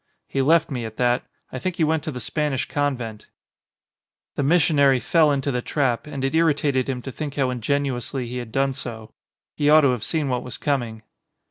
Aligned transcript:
He 0.27 0.41
left 0.41 0.71
me 0.71 0.83
at 0.83 0.95
that. 0.95 1.27
I 1.51 1.59
think 1.59 1.75
he 1.75 1.83
went 1.83 2.01
to 2.05 2.11
the 2.11 2.19
Spanish 2.19 2.67
convent." 2.67 3.27
The 4.33 4.41
missionary 4.41 4.99
fell 4.99 5.29
into 5.31 5.51
the 5.51 5.61
trap 5.61 6.07
and 6.07 6.23
it 6.23 6.33
irri 6.33 6.55
tated 6.55 6.87
him 6.89 7.03
to 7.03 7.11
think 7.11 7.35
how 7.35 7.51
ingenuously 7.51 8.27
he 8.27 8.37
had 8.37 8.51
done 8.51 8.73
so. 8.73 9.13
He 9.55 9.69
ought 9.69 9.81
to 9.81 9.91
have 9.91 10.03
seen 10.03 10.27
what 10.27 10.41
was 10.41 10.57
coming. 10.57 11.03